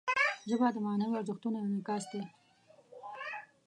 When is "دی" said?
2.11-2.21